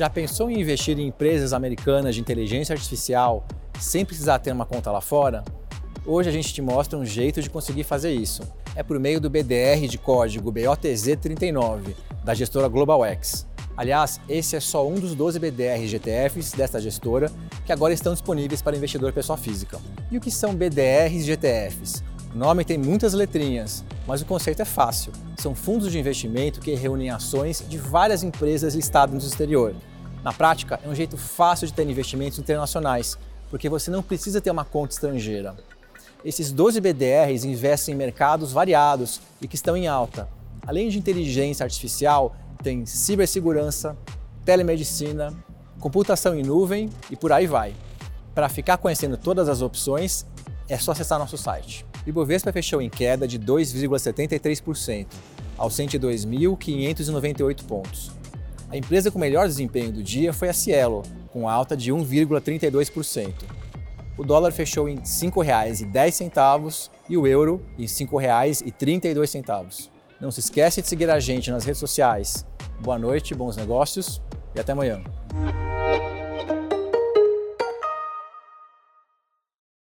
[0.00, 3.46] Já pensou em investir em empresas americanas de inteligência artificial
[3.78, 5.44] sem precisar ter uma conta lá fora?
[6.06, 8.40] Hoje a gente te mostra um jeito de conseguir fazer isso.
[8.74, 11.94] É por meio do BDR de código BOTZ39,
[12.24, 13.46] da gestora GlobalX.
[13.76, 17.30] Aliás, esse é só um dos 12 BDR GTFs desta gestora
[17.66, 19.78] que agora estão disponíveis para investidor pessoa física.
[20.10, 22.02] E o que são BDRs GTFs?
[22.34, 25.12] O nome tem muitas letrinhas, mas o conceito é fácil.
[25.36, 29.74] São fundos de investimento que reúnem ações de várias empresas listadas no exterior.
[30.22, 34.50] Na prática, é um jeito fácil de ter investimentos internacionais, porque você não precisa ter
[34.50, 35.56] uma conta estrangeira.
[36.22, 40.28] Esses 12 BDRs investem em mercados variados e que estão em alta.
[40.66, 43.96] Além de inteligência artificial, tem cibersegurança,
[44.44, 45.32] telemedicina,
[45.78, 47.74] computação em nuvem e por aí vai.
[48.34, 50.26] Para ficar conhecendo todas as opções,
[50.68, 51.86] é só acessar nosso site.
[52.06, 55.06] Ibovespa fechou em queda de 2,73%,
[55.56, 58.19] aos 102.598 pontos.
[58.70, 61.02] A empresa com melhor desempenho do dia foi a Cielo,
[61.32, 63.34] com alta de 1,32%.
[64.16, 69.90] O dólar fechou em R$ 5,10 e o euro em R$ 5,32.
[70.20, 72.46] Não se esquece de seguir a gente nas redes sociais.
[72.80, 74.22] Boa noite, bons negócios
[74.54, 75.02] e até amanhã.